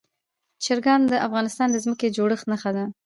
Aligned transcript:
چرګان 0.63 1.01
د 1.07 1.13
افغانستان 1.27 1.67
د 1.71 1.77
ځمکې 1.83 2.07
د 2.09 2.15
جوړښت 2.17 2.45
نښه 2.51 2.71
ده. 2.75 2.85